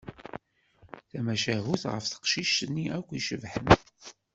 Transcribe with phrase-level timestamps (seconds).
[1.09, 3.67] Tamacahut ɣef teqcict-nni akk icebḥen.